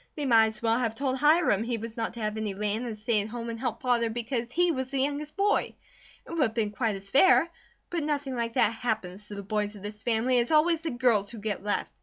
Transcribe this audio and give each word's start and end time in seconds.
They 0.15 0.25
might 0.25 0.47
as 0.47 0.63
well 0.63 0.79
have 0.79 0.95
told 0.95 1.17
Hiram 1.19 1.61
he 1.61 1.77
was 1.77 1.95
not 1.95 2.15
to 2.15 2.21
have 2.21 2.35
any 2.35 2.55
land 2.55 2.87
and 2.87 2.97
stay 2.97 3.21
at 3.21 3.27
home 3.27 3.51
and 3.51 3.59
help 3.59 3.83
Father 3.83 4.09
because 4.09 4.51
he 4.51 4.71
was 4.71 4.89
the 4.89 4.97
youngest 4.99 5.37
boy; 5.37 5.75
it 6.25 6.31
would 6.31 6.41
have 6.41 6.53
been 6.55 6.71
quite 6.71 6.95
as 6.95 7.11
fair; 7.11 7.47
but 7.91 8.01
nothing 8.01 8.35
like 8.35 8.53
that 8.53 8.73
happens 8.73 9.27
to 9.27 9.35
the 9.35 9.43
boys 9.43 9.75
of 9.75 9.83
this 9.83 10.01
family, 10.01 10.39
it 10.39 10.41
is 10.41 10.49
always 10.49 10.81
the 10.81 10.89
girls 10.89 11.29
who 11.29 11.37
get 11.37 11.63
left. 11.63 11.91